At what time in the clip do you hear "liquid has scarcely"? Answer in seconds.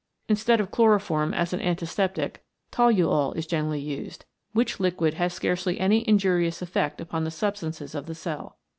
4.79-5.79